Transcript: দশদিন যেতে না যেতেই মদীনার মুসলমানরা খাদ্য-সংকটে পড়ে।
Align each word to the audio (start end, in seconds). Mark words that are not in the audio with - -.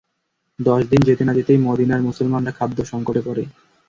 দশদিন 0.59 1.01
যেতে 1.03 1.23
না 1.25 1.33
যেতেই 1.33 1.59
মদীনার 1.59 2.01
মুসলমানরা 2.01 2.51
খাদ্য-সংকটে 2.51 3.21
পড়ে। 3.25 3.43